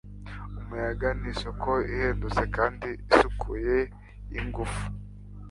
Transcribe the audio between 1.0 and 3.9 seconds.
ni isoko ihendutse kandi isukuye